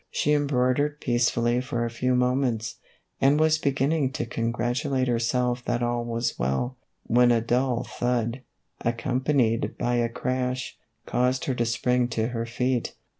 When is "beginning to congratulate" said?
3.59-5.07